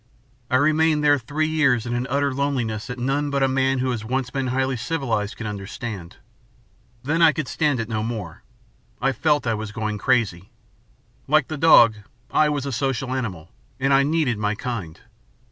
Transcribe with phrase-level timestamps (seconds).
[0.49, 3.91] I remained there three years in an utter loneliness that none but a man who
[3.91, 6.17] has once been highly civilized can understand.
[7.03, 8.41] Then I could stand it no more.
[8.99, 10.49] I felt that I was going crazy.
[11.27, 11.97] Like the dog,
[12.31, 14.99] I was a social animal and I needed my kind.